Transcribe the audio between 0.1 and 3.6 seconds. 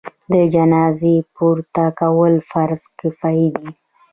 د جنازې پورته کول فرض کفایي